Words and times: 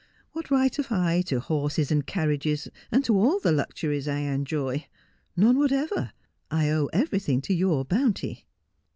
What 0.31 0.49
right 0.49 0.75
have 0.77 0.91
I 0.91 1.21
to 1.27 1.39
horses 1.39 1.91
and 1.91 2.03
carriages, 2.07 2.67
and 2.91 3.05
to 3.05 3.15
all 3.15 3.39
the 3.39 3.51
luxuries 3.51 4.07
I 4.07 4.17
enjoy 4.21 4.87
1 5.35 5.45
None 5.45 5.59
whatever. 5.59 6.13
I 6.49 6.71
owe 6.71 6.87
everything 6.87 7.39
to 7.41 7.53
your 7.53 7.85
bounty.' 7.85 8.47